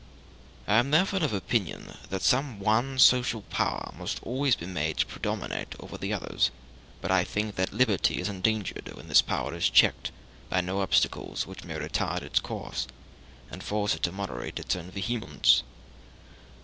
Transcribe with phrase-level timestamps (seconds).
[0.65, 5.05] I am therefore of opinion that some one social power must always be made to
[5.05, 6.49] predominate over the others;
[7.01, 10.11] but I think that liberty is endangered when this power is checked
[10.49, 12.87] by no obstacles which may retard its course,
[13.51, 15.61] and force it to moderate its own vehemence.